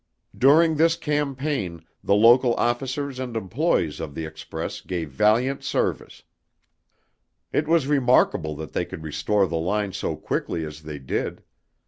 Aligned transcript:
During 0.35 0.77
this 0.77 0.95
campaign, 0.95 1.85
the 2.03 2.15
local 2.15 2.55
officers 2.55 3.19
and 3.19 3.37
employes 3.37 3.99
of 3.99 4.15
the 4.15 4.25
express 4.25 4.81
gave 4.81 5.11
valiant 5.11 5.61
service. 5.63 6.23
It 7.53 7.67
was 7.67 7.85
remarkable 7.85 8.55
that 8.55 8.73
they 8.73 8.83
could 8.83 9.03
restore 9.03 9.45
the 9.47 9.57
line 9.59 9.93
so 9.93 10.15
quickly 10.15 10.65
as 10.65 10.81
they 10.81 10.97
did. 10.97 11.43